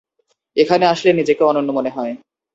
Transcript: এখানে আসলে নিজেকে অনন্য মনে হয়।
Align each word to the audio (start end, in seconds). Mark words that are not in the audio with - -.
এখানে 0.57 0.85
আসলে 0.85 1.11
নিজেকে 1.13 1.43
অনন্য 1.43 1.69
মনে 1.71 1.89
হয়। 1.89 2.13